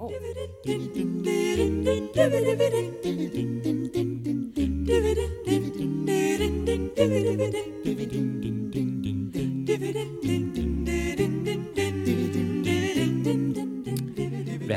[0.00, 0.08] Við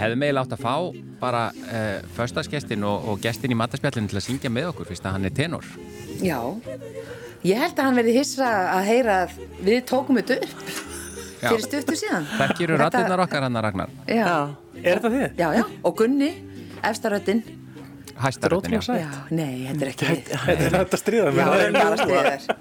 [0.02, 0.76] hefðum eiginlega átt að fá
[1.22, 5.16] bara uh, förstaskestin og, og gestin í matarspjallinu til að syngja með okkur fyrst að
[5.16, 5.64] hann er tenor.
[6.20, 6.42] Já,
[7.48, 10.83] ég held að hann verði hissa að heyra að við tókum þetta upp.
[11.50, 12.26] Fyrir stuttu síðan.
[12.40, 13.92] Þekkir eru rattirnar okkar hann að Ragnar.
[14.08, 14.30] Já,
[14.84, 15.28] Er þetta þið?
[15.40, 16.32] já, já, og Gunni,
[16.84, 17.44] efstaröttin.
[18.24, 18.96] Hæstaröttin, já.
[19.02, 20.28] Já, nei, þetta er ekki við.
[20.46, 22.58] Þetta er þetta stríða Já, það er bara stiðir.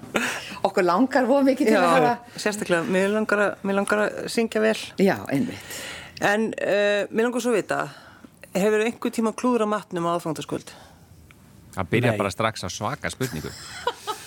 [0.65, 2.13] Okkur langar voru mikið til að hafa.
[2.41, 4.79] sérstaklega, mér langar, að, mér langar að syngja vel.
[5.03, 5.75] Já, einmitt.
[6.25, 7.79] En uh, mér langar svo að vita,
[8.55, 10.73] hefur einhver tíma klúður á matnum á aðfangtaskvöld?
[11.77, 12.17] Það byrja Nei.
[12.23, 13.53] bara strax á svaka spurningu.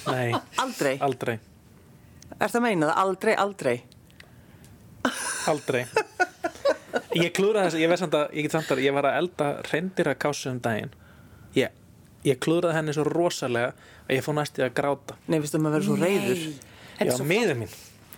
[0.06, 0.30] Nei,
[0.62, 0.95] Aldrei.
[1.02, 1.36] aldrei.
[2.38, 2.96] Er það að meina það?
[3.02, 3.76] Aldrei, aldrei.
[5.50, 5.84] Aldrei.
[7.16, 9.48] Ég klúðraði þess, ég veist samt að, ég get samt að, ég var að elda
[9.70, 10.92] reyndir að kásu um daginn.
[11.56, 11.74] Ég,
[12.26, 13.73] ég klúðraði henni svo rosalega
[14.04, 15.16] að ég fór næst í að gráta.
[15.26, 16.43] Nei, viðstu maður verður svo reyður.
[16.46, 17.74] Ég er var svo miður mín.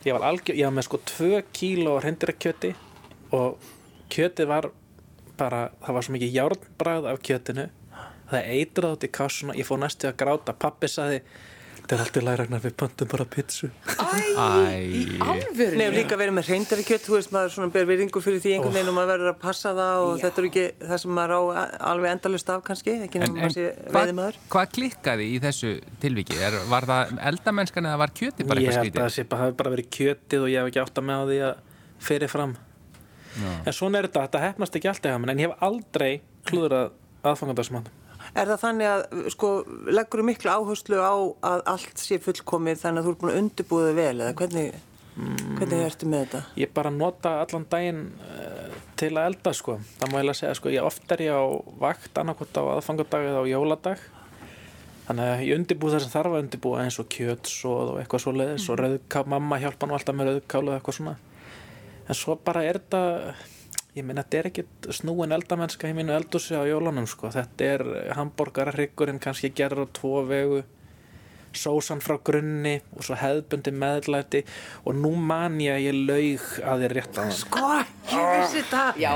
[0.06, 2.72] Ég var algjör, ég var með sko tvö kíló reyndirakjöti
[3.36, 3.70] og
[4.12, 4.70] kjötið var
[5.38, 7.68] bara, það var svo mikið járnbræð af kjötinu.
[8.28, 10.54] Það eitraði út í kásuna, ég fór næst í að gráta.
[10.54, 11.22] Pappi saði,
[11.88, 13.70] þetta er alltaf læragnar við pöntum bara pizzu.
[13.72, 15.72] Í Æ, alvöru.
[15.78, 18.76] Nei, og líka verið með reyndarakjött, þú veist, maður svona ber virðingu fyrir því einhvern
[18.76, 21.40] veginn og maður verður að passa það og þetta er ekki það sem maður á
[21.88, 24.36] alveg endalust af kannski, ekki nefnum að sé hvað veiðimaður.
[24.52, 25.70] hva klikkaði í þessu
[26.04, 26.36] tilviki?
[26.44, 29.48] Er, var það eldamennskan eða var kjöti bara Ég eitthvað held að það sé bara,
[29.62, 31.56] bara verið kjötið og ég hef ekki átt að með á því að
[32.08, 32.52] fyrir fram.
[33.64, 34.44] En svona er þetta, þetta
[38.34, 39.52] Er það þannig að, sko,
[39.88, 41.14] leggur þú miklu áherslu á
[41.52, 44.76] að allt sé fullkomið þannig að þú ert búin að undirbúða vel eða hvernig,
[45.58, 46.42] hvernig ertu með þetta?
[46.60, 49.78] Ég bara nota allan daginn uh, til að elda, sko.
[49.98, 51.44] Það má ég að segja, sko, ég oft er ég á
[51.80, 54.06] vakt annarkot á aðfangadag eða á jóladag.
[55.08, 58.32] Þannig að ég undirbúð það sem þarf að undirbúa eins og kjötsóð og eitthvað svo
[58.36, 61.14] leiðis og rauðká, mamma hjálpa nú alltaf með rauðkál og eitthvað svona.
[62.04, 63.00] En svo bara er þetta,
[63.96, 67.30] ég meina þetta er ekkit snúin eldamennska í mínu eldúsi á jólunum sko.
[67.34, 67.86] Þetta er
[68.18, 70.60] hambúrgararryggurinn kannski gerður á tvo vegu,
[71.58, 74.42] sósan frá grunni og svo hefðbundi meðlæti
[74.84, 77.34] og nú man ég að ég laug að þér rétt á hann.
[77.34, 77.70] Sko,
[78.12, 78.82] ég vissi þetta!
[79.00, 79.10] Já,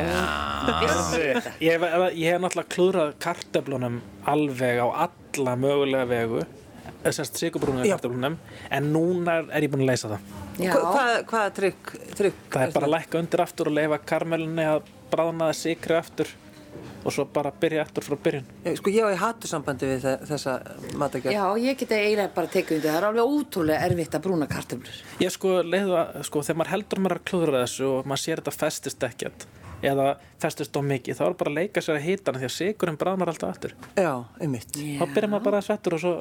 [0.80, 1.54] vissi þetta.
[1.68, 4.00] Ég, ég hef náttúrulega klúðrað kartöflunum
[4.32, 6.46] alveg á alla mögulega vegu,
[7.04, 7.98] þessast sigurbrúnum Já.
[7.98, 8.40] kartöflunum,
[8.72, 10.41] en núna er ég búin að leysa það.
[10.58, 12.38] Hvað, hvaða trygg, trygg?
[12.52, 14.82] Það er bara að lækka undir aftur og leifa karmelinni að
[15.12, 16.32] bráðna það sikri aftur
[17.02, 18.44] og svo bara byrja aftur frá byrjun.
[18.78, 20.52] Sko, ég á í hattusambandi við þe- þessa
[21.00, 21.34] matagjörn.
[21.34, 22.90] Já, ég geti eiginlega bara tekið undir.
[22.92, 25.00] Það er alveg ótrúlega erfitt að brúna kartöflur.
[25.20, 28.22] Ég sko leiðu að, sko, þegar maður heldur að maður að klúðra þessu og maður
[28.22, 29.46] sér þetta festist ekkert
[29.82, 30.06] eða
[30.38, 32.98] festist á mikið, þá er bara að leika sér að hita hana því að sigurinn
[33.02, 33.72] bráðnar alltaf aftur.
[33.98, 34.70] Já, einmitt.
[34.78, 36.12] Þá byrjar maður bara að svettur og svo,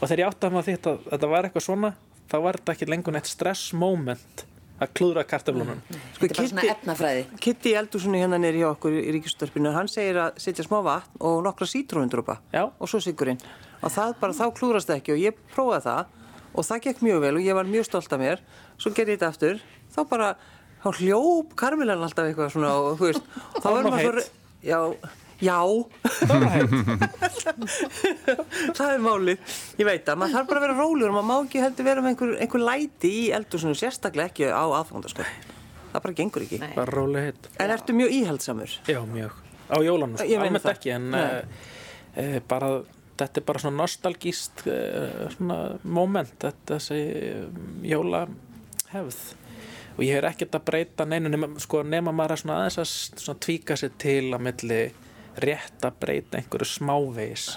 [0.00, 1.92] og þegar ég átti að maður því að þetta var eitthvað svona,
[2.30, 4.44] þá var þetta ekki lengur neitt stress moment
[4.76, 5.78] að klúðra kartöflunum.
[5.88, 7.22] Sko, Þetta er bara svona efnafræði.
[7.40, 11.22] Kitti í eldúsinu hérna nýri hjá okkur í ríkistörpinu, hann segir að setja smá vatn
[11.24, 12.66] og nokkra sítrónundrópa Já.
[12.68, 13.40] og svo sigurinn.
[13.80, 16.12] Og það bara, þá klúrast það ekki og ég prófaði það
[16.56, 18.44] og það gekk mjög vel og ég var mjög stolt af mér.
[18.76, 19.62] Svo gerði ég þetta aftur,
[19.96, 20.30] þá bara,
[20.84, 24.78] þá hljóp karmilan alltaf eitthvað svona og þú veist, þá var verður maður svo, já,
[25.40, 25.62] já,
[28.76, 29.38] það er málið.
[29.80, 32.00] Ég veit að maður þarf bara að vera rólegur og maður má ekki heldur vera
[32.04, 35.32] með einhver, einhver læti í eldúsinu, sérstaklega ekki á aðfangandaskvöld.
[35.92, 36.58] Það bara gengur ekki.
[36.74, 37.42] Bara rólega hitt.
[37.62, 38.70] En ertu mjög íhaldsamur?
[38.88, 39.32] Já, mjög.
[39.66, 40.28] Á jólunum, sko.
[40.40, 42.68] Almennt ekki, en uh, bara,
[43.16, 44.74] þetta er bara svona nostalgíst uh,
[45.36, 47.00] svona moment, þetta þessi
[47.32, 47.46] um,
[47.86, 49.20] jólahefð.
[49.96, 52.88] Og ég er ekkert að breyta neinu nema, sko, nema maður að svona aðeins að
[53.24, 54.80] svona tvíka sér til að milli
[55.42, 57.50] rétt að breyta einhverju smávegis.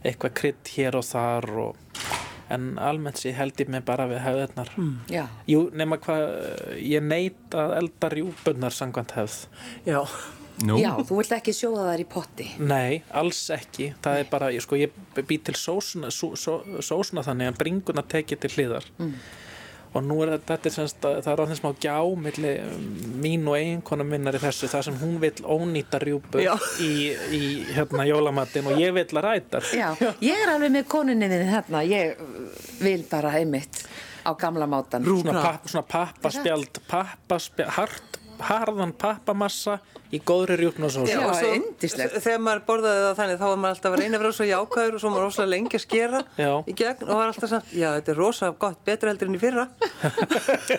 [0.00, 2.02] Eitthvað krydd hér og þar og
[2.50, 4.72] en almennt sér held ég mig bara við hefðirnar.
[5.12, 5.24] Já.
[5.50, 6.24] Jú, nema hvað,
[6.82, 9.44] ég neit að elda rjúbunnar sangvænt hefð.
[9.86, 10.00] Já.
[10.66, 12.48] nú, Já, þú vilt ekki sjóða þær í potti.
[12.58, 13.92] Nei, alls ekki.
[14.02, 18.04] Það er bara, ég, sko, ég bý til sósuna, só, só, sósuna þannig að bringuna
[18.16, 18.90] tekið til hliðar.
[19.90, 21.94] Og nú er þetta, þetta er semst að það er orðin smá gjá
[22.26, 22.84] milli um,
[23.24, 26.52] mín og eiginkona minnar í þessu, það sem hún vill ónýta rjúpu Já.
[26.84, 26.90] í,
[27.34, 27.40] í
[27.74, 29.64] hérna jólamattin og ég vill að ræta.
[29.74, 29.88] Já,
[30.22, 31.82] ég er alveg með konuninni hérna.
[31.82, 32.22] Ég
[32.84, 33.82] vil bara einmitt
[34.22, 35.04] á gamla mátan.
[35.04, 38.09] Svona, papp, svona pappaspjald, pappaspjald, hart
[38.48, 39.78] harðan pappamassa
[40.10, 41.06] í góðri rjúknarsósu.
[41.10, 42.16] Já, og svo- yndislegt.
[42.24, 44.94] Þegar maður borðaði það þannig þá var maður alltaf að reyna að vera svo jákvæður
[44.96, 46.50] og svo maður rosalega lengi að skera Já.
[46.66, 49.42] í gegn og var alltaf samt, já þetta er rosa gott, betra heldur enn í
[49.42, 49.66] fyrra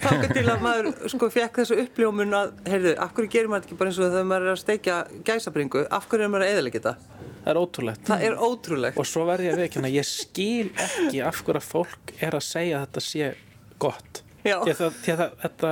[0.00, 3.78] Þá til að maður sko fekk þessu uppljómun að, heyrðu, af hverju gerir maður ekki
[3.80, 4.96] bara eins og þegar maður er að steikja
[5.28, 6.94] gæsabringu, af hverju er maður að eðalega þetta?
[7.46, 8.00] Það er ótrúlegt.
[8.08, 8.96] Það er ótrúlegt.
[8.98, 12.42] Og svo verð ég að veikina, ég skil ekki af hverju að fólk er að
[12.46, 13.28] segja að þetta sé
[13.82, 14.22] gott.
[14.46, 14.56] Já.
[14.64, 15.70] Því að því að það, þetta,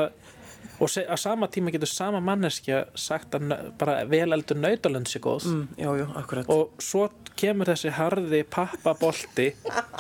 [0.85, 5.21] og se, að sama tíma getur sama manneskja sagt að bara vel eldur nautalönd sé
[5.25, 5.49] góð.
[5.51, 6.51] Mm, já, já, akkurat.
[6.53, 7.09] Og svo
[7.39, 9.49] kemur þessi harði pappabolti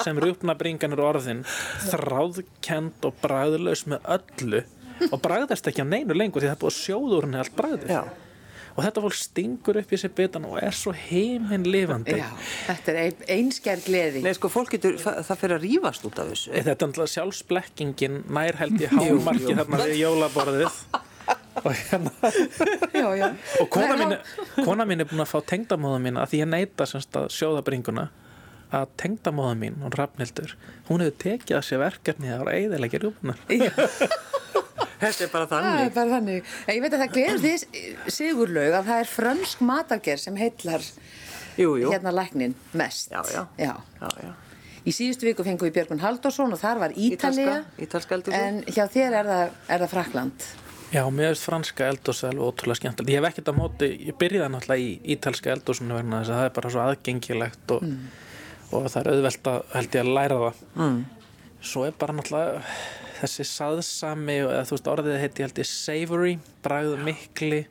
[0.04, 1.42] sem rjúpnabringan er orðin,
[1.88, 4.62] þráðkend og bragðlaus með öllu
[5.10, 7.56] og bragðast ekki á neinu lengur því það er búið að sjóða úr henni allt
[7.58, 7.90] bragðið.
[8.74, 12.16] Og þetta fólk stingur upp í sér bitan og er svo heiminn lifandi.
[12.18, 12.26] Já,
[12.66, 14.22] þetta er ein, einskjær gleði.
[14.24, 16.50] Nei, sko, fólk getur, það, fyrir að rífast út af þessu.
[16.56, 20.80] Þetta er náttúrulega sjálfsblekkingin nær held ég hámarki þarna við jólaborðið
[21.62, 22.10] og hérna
[22.92, 23.28] Já, já.
[23.62, 24.16] og kona mín,
[24.66, 27.62] kona mín er búin að fá tengdamóða mín að því ég neita semst að sjóða
[27.66, 28.08] bringuna
[28.74, 30.56] að tengdamóða mín, hún Rafnildur
[30.88, 33.38] hún hefur tekið að sér verkefni að vera eiðilegir rjúpunar
[35.00, 35.94] Þetta er bara Það er þannig.
[35.94, 36.52] bara þannig.
[36.66, 40.86] En Ég veit að það gleðist því sigurlaug að það er frönsk matargerð sem heitlar
[41.58, 41.90] Jú, jú.
[41.92, 43.10] hérna læknin mest.
[43.10, 43.44] Já, já.
[43.58, 43.74] Já.
[44.00, 44.32] Já, já.
[44.84, 47.62] Í síðustu viku fengum við Björgun Halldórsson og þar var Ítalía.
[47.80, 48.34] Ítalska, ítalska.
[48.36, 50.48] En hjá þér er það, er það Frakland.
[50.94, 53.10] Já, mér veist franska eldhús alveg ótrúlega skemmtilegt.
[53.10, 56.44] Ég hef ekkert á móti, ég byrjaði náttúrulega í ítalska eldhúsinu vegna þess að það
[56.50, 57.86] er bara svo aðgengilegt og,
[58.76, 60.60] og það er auðvelt að held ég að læra það.
[60.84, 61.00] Mm.
[61.72, 62.60] Svo er bara náttúrulega
[63.20, 67.64] þessi saðsami og eða þú veist orðið heiti held ég savory, bragð mikli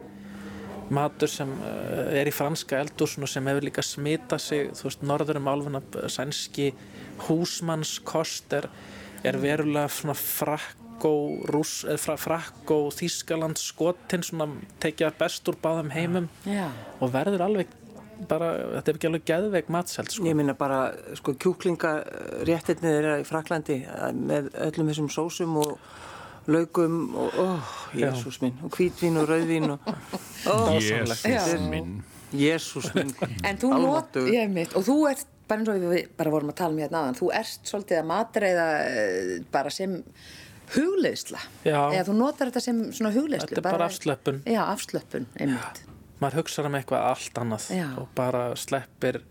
[0.93, 5.39] matur sem uh, er í franska eldhúsinu sem hefur líka smita sig, þú veist, norður
[5.41, 5.81] um álfuna
[6.11, 6.71] sænski
[7.27, 8.69] húsmannskost er,
[9.23, 11.13] er verulega svona frakkó
[11.51, 14.49] rúss, eða fra, frakkó Þískaland skotin svona
[14.83, 16.67] tekja best úr báðum heimum Já.
[16.99, 17.79] og verður alveg
[18.29, 20.25] bara, þetta er ekki alveg geðveik matselt sko.
[20.27, 20.79] Ég minna bara,
[21.19, 25.77] sko, kjúklingaréttirnir þeirra í Fraklandi eh, með öllum þessum sósum og
[26.51, 27.45] laugum og, ó,
[27.95, 29.85] jésús minn, og hvítvín og rauðvín og,
[30.49, 31.27] ó, Dásamlegt.
[31.29, 31.45] Já.
[31.71, 32.01] minn.
[32.35, 33.13] jésús minn.
[33.47, 34.33] En þú not, Almáttugur.
[34.35, 37.03] ég mitt, og þú ert, bara eins og við bara vorum að tala um hérna
[37.03, 39.95] aðan, þú ert svolítið að matreiða eh, bara sem
[40.73, 41.39] hugleiðsla.
[41.67, 41.79] Já.
[41.93, 43.53] Eða þú notar þetta sem svona hugleiðslu.
[43.53, 44.43] Þetta er bara afslöppun.
[44.49, 45.83] Já, afslöppun, einmitt.
[46.23, 47.85] Maður hugsaður um eitthvað allt annað Já.
[48.01, 49.21] og bara sleppir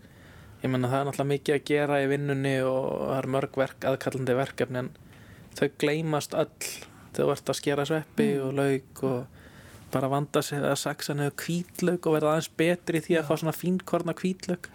[0.63, 3.87] ég menna það er náttúrulega mikið að gera í vinnunni og það er mörg verk,
[3.91, 4.91] aðkallandi verkefni en
[5.59, 6.69] þau gleymast öll
[7.13, 8.45] þú ert að skera sveppi Mm.
[8.47, 9.41] og lauk og
[9.93, 13.53] bara vanda sig að saksa niður hvítlauk og verða aðeins betri því að fá svona
[13.53, 14.69] fínkorna hvítlauk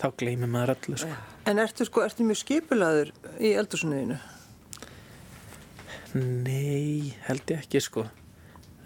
[0.00, 1.10] þá gleymir maður öllu sko.
[1.50, 3.10] En ertu sko, ertu mjög skipulaður
[3.40, 4.16] í eldhúsinu
[6.16, 8.06] Nei, held ég ekki sko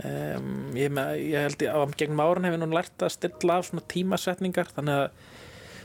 [0.07, 3.69] um, ég, ég held ég á gegnum árun hef ég nú lært að stilla af
[3.69, 5.07] svona tímasetningar þannig að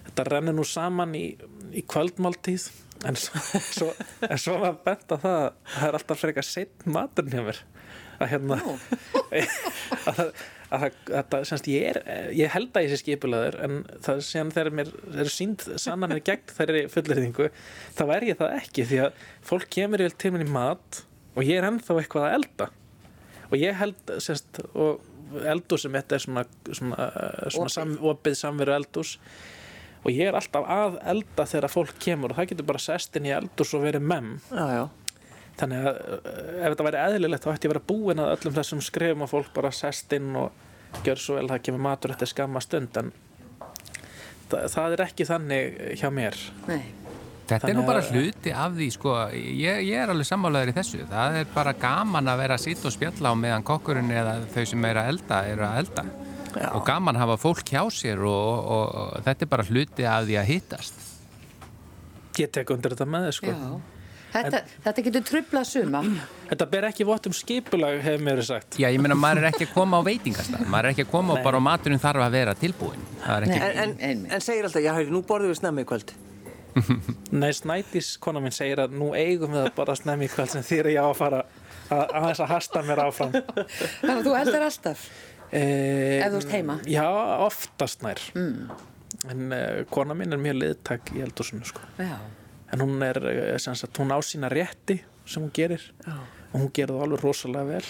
[0.08, 1.26] þetta rennur nú saman í,
[1.74, 2.68] í kvöldmáltíð.
[3.06, 3.92] En svo,
[4.32, 7.64] en svo var bent að það að það er alltaf frekar seitt maturinn hjá mér.
[8.16, 8.60] Að hérna
[10.08, 10.30] að það
[10.74, 12.00] að það, þetta, semst, ég, er,
[12.36, 16.86] ég held að ég sé skipulaður en það sem mér eru sínd sannanir gegn þeirri
[16.94, 17.50] fullurðingu
[17.98, 21.04] þá er ég það ekki því að fólk kemur yfir til minn í mat
[21.36, 22.70] og ég er ennþá eitthvað að elda
[23.50, 25.04] og ég held semst, og
[25.50, 27.08] eldús sem þetta er svona, svona,
[27.52, 29.16] svona sam, opið samveru eldús
[30.06, 33.26] og ég er alltaf að elda þegar fólk kemur og það getur bara sest inn
[33.26, 34.84] í eldús og verið mem Já, já.
[35.62, 36.30] þannig að uh,
[36.62, 39.32] ef þetta væri eðlilegt þá ætti ég að vera búin að öllum þessum skrifum og
[39.34, 43.10] fólk bara sest inn og gjör svo vel það kemur matur eftir skamma stund en
[44.52, 46.38] það, það er ekki þannig hjá mér
[46.70, 46.84] Nei.
[47.46, 50.76] Þetta er nú bara að- hluti af því, sko, ég, ég er alveg sammálaður í
[50.80, 51.02] þessu.
[51.12, 54.64] Það er bara gaman að vera að sitja og spjalla á meðan kokkurinn eða þau
[54.66, 56.06] sem er að elda eru að elda.
[56.56, 56.70] Já.
[56.74, 60.38] Og gaman hafa fólk hjá sér og, og, og þetta er bara hluti af því
[60.40, 61.02] að hittast.
[62.40, 63.82] ég tek undir þetta með þið sko Já.
[64.36, 66.02] Þetta, þetta getur trublað suma.
[66.50, 69.48] þetta ber ekki vott um skipulag hefur mér verið sagt Já, ég meina, maður er
[69.54, 70.66] ekki að koma á veitingastað.
[70.68, 73.06] Maður er ekki að koma og bara og maturinn þarf að vera tilbúin.
[73.24, 73.60] Það er ekki...
[73.60, 73.84] Nei.
[73.86, 76.12] En, en, en segir alltaf, já, hæri, nú borðum við snemmi í kvöld.
[77.32, 80.66] Nei, Snædís, kona mín, segir að nú eigum við að bara snemmi í kvöld sem
[80.66, 84.34] þýr ég á að fara að, að þess að hasta mér áfram Þannig að þú
[84.42, 85.06] eldar alltaf.
[85.52, 85.62] e,
[86.20, 86.78] Ef þú ert heima?
[86.90, 87.06] Já,
[87.46, 88.74] oftast nær mm.
[89.32, 91.82] En uh, kona mín er mjög liðtak í eldúsinu sko.
[91.98, 92.18] Já.
[92.76, 96.18] En hún er, eh, sem sagt, hún á sína rétti sem hún gerir Já.
[96.52, 97.88] og hún gerir það alveg rosalega vel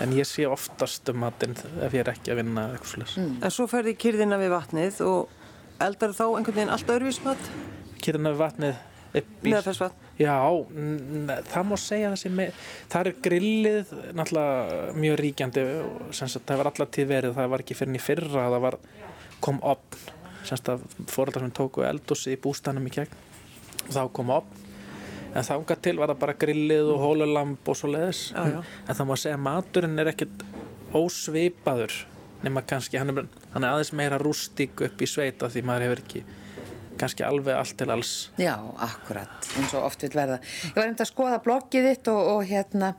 [0.00, 3.34] En ég sé oftast um matinn ef ég er ekki að vinna eitthvað slags mm.
[3.44, 5.28] En svo ferði kyrðina við vatnið og
[5.84, 7.20] eldar þá einhvern veginn allt öðruvís
[8.04, 8.82] Kyrna við vatnið
[9.64, 10.00] fessvatn.
[10.18, 10.34] Já,
[11.50, 12.58] það má segja þessi með,
[12.90, 15.64] það er grillið náttúrulega mjög ríkjandi
[16.14, 18.76] sem það var allar tíð verið, það var ekki fyrir í fyrra að það var,
[19.44, 20.04] kom opn
[20.44, 23.14] sem fóreldrar sem tóku eldúsi í bústanum í gegn
[23.88, 24.62] og þá kom opn
[25.34, 28.60] en þangað til var það bara grillið og hólulamb og svo leiðis Já, já.
[28.62, 30.44] en það má segja að maturinn er ekkert
[30.94, 31.96] ósvipaður
[32.44, 36.04] nema kannski, hann er, hann er aðeins meira rústík upp í sveita því maður hefur
[36.04, 36.24] ekki
[37.00, 38.54] kannski alveg allt til alls Já,
[38.86, 40.40] akkurat, eins og oft vil verða.
[40.70, 42.92] Ég var einmitt að skoða bloggið þitt og, og hérna,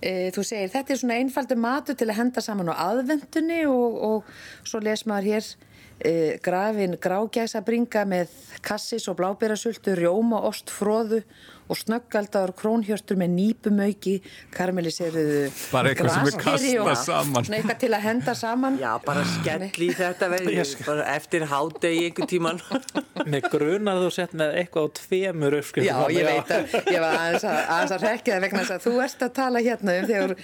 [0.00, 3.98] e, þú segir, þetta er svona einfaldur matur til að henda saman á aðvendunni og,
[4.10, 5.52] og svo les maður hér
[5.98, 6.12] e,
[6.44, 8.34] grafin grágæsa bringa með
[8.64, 11.22] kassis og blábærasultu, rjóma, ost, fróðu
[11.68, 14.14] og snöggaldaður krónhjörstur með nýpumauki,
[14.56, 17.46] karmeliseruðu Bara eitthvað sem er kastað saman.
[17.46, 18.78] Svona eitthvað til að henda saman.
[18.80, 22.62] Já, bara skell í þetta verið, bara eftir hádegi einhver tíman.
[23.28, 27.16] Með grunar þú sett með eitthvað á tveimur uppskriftum Já, ég veit að ég var
[27.18, 30.08] aðeins að, aðeins að rekja það vegna þess að þú ert að tala hérna um
[30.08, 30.34] þegar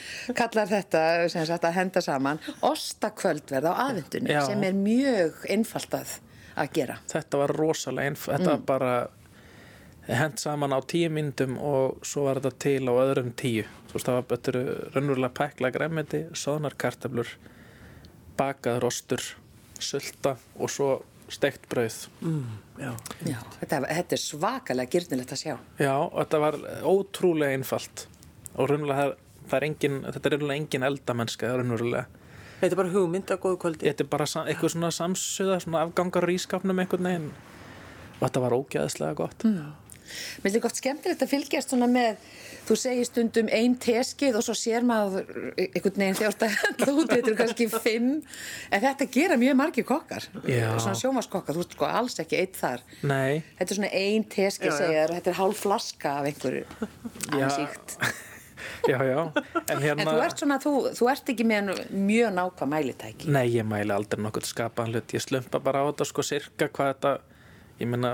[0.41, 1.03] kallar þetta
[1.33, 2.41] sem sagt að henda saman
[2.71, 4.41] ostakvöldverð á aðvendunni Já.
[4.49, 6.17] sem er mjög einfalt að,
[6.61, 6.99] að gera.
[7.15, 8.95] Þetta var rosalega einf Þetta var bara
[10.09, 13.65] hent saman á tíu myndum og svo var þetta til á öðrum tíu.
[13.89, 14.59] Þú veist, það var betur
[14.93, 17.31] raunverulega pækla græmiti, soðnar kartöflur
[18.37, 19.25] bakaður ostur
[19.81, 20.89] sulta og svo
[21.33, 22.09] steikt brauð.
[22.79, 22.91] Já.
[23.25, 25.55] Já, þetta, þetta er svakalega gyrnilegt að sjá.
[25.81, 28.05] Já, þetta var ótrúlega einfalt.
[28.55, 29.17] Og raunverulega það er,
[29.49, 32.05] það er engin, þetta er raunverulega engin eldamennska raunverulega.
[32.61, 33.89] Þetta er bara hugmynd að góðu kvöldi.
[33.89, 37.33] Þetta er bara eitthvað svona samsuða, svona afgangar í skapnum einhvern veginn.
[38.19, 39.49] Og þetta var ógæðislega gott
[40.43, 42.19] Mér finnst gott skemmtilegt að fylgjast svona með,
[42.69, 47.13] þú segir stundum ein teskið og svo sér maður einhvern veginn þegar þetta henda út,
[47.15, 48.11] þetta er kannski fimm,
[48.71, 50.69] en þetta gera mjög margir kokkar, Já.
[50.79, 52.85] svona sjómaskokkar, þú veist sko alls ekki eitt þar.
[53.03, 54.79] Nei, Þetta er svona ein teskið Já, já.
[54.83, 57.35] segja þér og þetta er hálf flaska af einhverju Já.
[57.35, 57.97] aðeins íkt.
[58.91, 59.19] já, já
[59.69, 63.29] En hérna En þú ert svona, þú, þú ert ekki með mjög nákvæm mælitæki.
[63.35, 66.93] Nei, ég mæli aldrei nokkuð skapaðan hlut Ég slumpa bara á þetta sko sirka hvað
[66.95, 67.13] þetta
[67.83, 68.11] Ég meina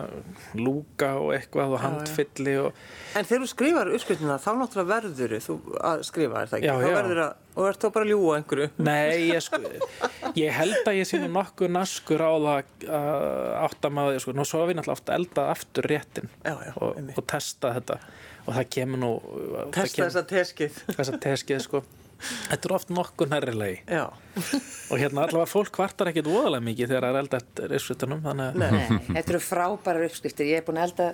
[0.57, 2.79] lúka og eitthvað og handfylli og
[3.19, 5.57] En þegar þú skrifar uppskriftina þá náttúrulega verður þú
[5.91, 6.69] að skrifa, er það ekki?
[6.71, 6.95] Já, þá já.
[6.97, 8.69] verður að, og ert þá bara að ljúa einhverju.
[8.89, 9.61] Nei, ég sko
[10.41, 13.29] Ég held að ég sé nú nokkuð naskur á það að
[13.67, 17.01] átta maður sko, Nú svo hef ég náttúrulega oft eldað aftur réttin Já, já, og,
[17.21, 18.01] og testa þetta
[18.49, 20.79] og það kemur nú það Testa kemur- þessa teskið.
[20.97, 21.83] þessa teskið sko
[22.21, 27.15] Þetta er oft nokkuð nærrilegi og hérna allavega fólk kvartar ekkit voðalega mikið þegar það
[27.17, 30.51] er elda eftir uppsveitunum þannig að Nei, þetta eru frábærar uppskriftir.
[30.51, 31.07] Ég er búin að elda,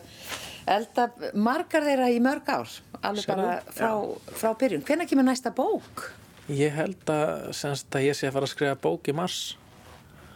[0.77, 1.07] elda
[1.49, 3.91] margar þeirra í mörg ár, alveg bara frá,
[4.41, 4.87] frá byrjun.
[4.89, 6.09] Hvenær kemur næsta bók?
[6.53, 9.41] Ég held að, að ég sé að fara að skrifa bók í mars.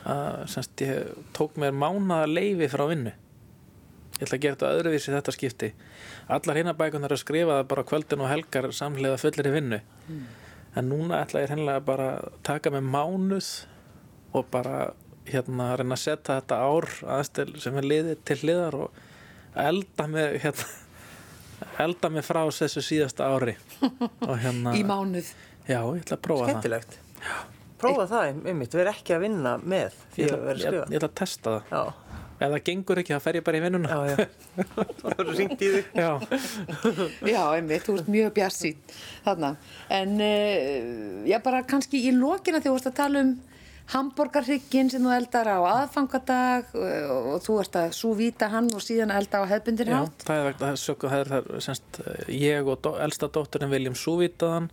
[0.08, 3.12] Að semst, ég tók mér mánaða leifi frá vinnu.
[4.20, 5.68] Ég ætla að gera þetta öðruvísi þetta skipti.
[6.30, 9.78] Allar hinna bækunar að skrifa það bara kvöldin og helgar samhliða fullir í vinnu
[10.78, 13.48] en núna ætla ég hennilega bara að taka með mánuð
[14.38, 14.92] og bara
[15.30, 19.00] hérna reyna að setja þetta ár aðeins til, sem er liðið til hliðar og
[19.58, 20.68] elda mig hérna
[21.84, 25.32] elda mig frá þessu síðasta ári og hérna Í mánuð.
[25.68, 26.94] Já, ég ætla að prófa Skemmtilegt.
[27.80, 30.06] Prófa það, einmitt, við erum ekki að vinna með það.
[30.14, 30.86] því Ég að ætla, vera ég, skrifa.
[30.94, 31.70] ég ætla að testa það.
[31.70, 32.09] Já,
[32.40, 33.88] Ef það gengur ekki, þá fer ég bara í vinnuna.
[33.92, 34.64] já, já.
[35.00, 35.90] Það verður ringt í þig.
[35.92, 36.10] Já.
[37.34, 38.80] Já, einmitt, þú ert mjög bjarsýn
[39.26, 39.50] þarna.
[39.92, 43.34] En uh, já, bara kannski í lokina þegar þú ert að tala um
[43.90, 49.12] hambúrgarhrygginn sem þú eldar á aðfangadag uh, og þú ert að súvíta hann og síðan
[49.14, 52.00] elda á hefbundir Já, það er vegna það er það er, það er semst,
[52.36, 54.70] ég og dó, elsta dótturinn viljum súvitaðan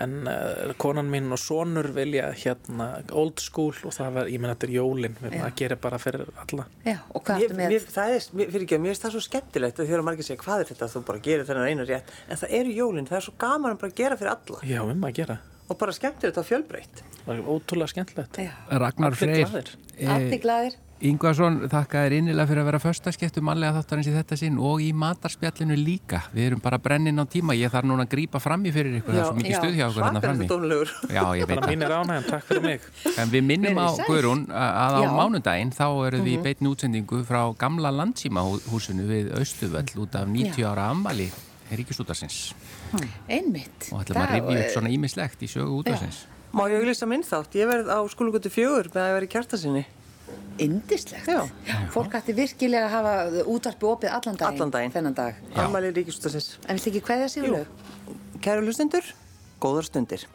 [0.00, 4.52] en uh, konan mín og sonur vilja hérna old school og það var, ég menn
[4.54, 5.42] þetta er jólin, við Já.
[5.44, 6.66] maður gerir bara fyrir alla.
[6.86, 7.74] Já, og hvað Mér, ertu með?
[7.74, 10.42] mér, það er, mér, fyrir ekki, mér finnst það svo skemmtilegt að þegar margir segja
[10.44, 13.26] hvað er þetta, þú bara gerir þennan einu rétt en það eru jólinn, það er
[13.28, 15.38] svo gaman að bara gera fyrir alla Já, um að gera.
[15.70, 18.38] og bara skemmtilegt og fjölbreytt Það er ótrúlega skemmtilegt.
[18.80, 19.74] Ragnar Freyr
[20.08, 20.78] allir glaðir.
[21.00, 24.90] Yngvason, þakka þér innilega fyrir að vera förstaskettu mannlega þáttarins í þetta sinn og í
[24.92, 26.18] matarspjallinu líka.
[26.34, 27.54] Við erum bara brennin á tíma.
[27.56, 29.14] Ég þarf núna að grípa frammi fyrir ykkur.
[29.16, 29.60] Það er svo mikið Já.
[29.62, 31.70] stuð hjá okkur hérna þetta dónulegur Já, ég veit það.
[31.72, 32.84] mín er ánægum, takk fyrir mig.
[33.16, 33.88] En við minnum á.
[34.10, 35.08] Guðrún að á Já.
[35.16, 40.68] mánudaginn þá erum við í beitni útsendingu frá gamla landsímahúsinu við Östuvöll út af 90
[40.68, 41.30] ára ammali
[41.70, 42.52] Ríkisútarsins
[43.30, 43.88] Einmitt.
[43.88, 46.26] og ætlum að rifja upp svona ímislegt í sögu útarsins.
[46.52, 47.54] Má ég auglýsa minn þátt?
[47.56, 49.84] Ég verð á skólugötu fjögur með að vera í kjartasinni
[50.60, 51.28] Indislegt.
[51.30, 51.46] Já.
[51.94, 54.58] Fólk ætti virkilega að hafa útarpi opið allan daginn.
[54.58, 54.92] Allan daginn.
[54.96, 55.38] Þennan dag.
[55.54, 55.62] Já.
[55.64, 57.66] Ammali Ríkisútarsins En viltu ekki kveðja sig, Laug?
[58.44, 59.08] Kæru hlustendur,
[59.60, 60.26] góðar stundir